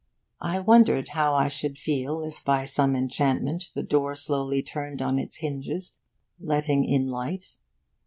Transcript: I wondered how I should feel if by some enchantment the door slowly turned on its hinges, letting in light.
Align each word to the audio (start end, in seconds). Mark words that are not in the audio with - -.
I 0.41 0.57
wondered 0.57 1.09
how 1.09 1.35
I 1.35 1.47
should 1.47 1.77
feel 1.77 2.23
if 2.23 2.43
by 2.43 2.65
some 2.65 2.95
enchantment 2.95 3.65
the 3.75 3.83
door 3.83 4.15
slowly 4.15 4.63
turned 4.63 4.99
on 4.99 5.19
its 5.19 5.35
hinges, 5.35 5.99
letting 6.39 6.83
in 6.85 7.09
light. 7.11 7.59